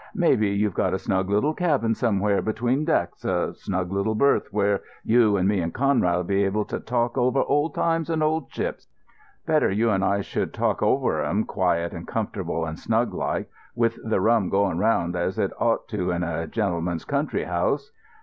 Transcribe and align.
Maybe 0.15 0.47
you've 0.49 0.73
got 0.73 0.95
a 0.95 0.97
snug 0.97 1.29
little 1.29 1.53
cabin 1.53 1.93
somewhere 1.93 2.41
between 2.41 2.85
decks, 2.85 3.23
a 3.23 3.53
snug 3.53 3.91
little 3.91 4.15
berth 4.15 4.47
where 4.51 4.81
you 5.03 5.37
and 5.37 5.47
me 5.47 5.59
and 5.59 5.71
Conrad 5.71 6.17
'll 6.17 6.23
be 6.23 6.43
able 6.43 6.65
to 6.65 6.79
talk 6.79 7.19
over 7.19 7.43
old 7.43 7.75
times 7.75 8.09
and 8.09 8.23
old 8.23 8.49
ships. 8.51 8.87
Better 9.45 9.69
you 9.69 9.91
and 9.91 10.03
I 10.03 10.21
should 10.21 10.55
talk 10.55 10.81
over 10.81 11.21
'em 11.23 11.43
quiet 11.43 11.93
and 11.93 12.07
comfortable 12.07 12.65
and 12.65 12.79
snug 12.79 13.13
like, 13.13 13.47
with 13.75 13.99
the 14.03 14.19
rum 14.19 14.49
going 14.49 14.79
round 14.79 15.15
as 15.15 15.37
it 15.37 15.51
ought 15.61 15.87
to 15.89 16.09
in 16.09 16.23
a 16.23 16.47
genelman's 16.47 17.05
country 17.05 17.43
house. 17.43 17.91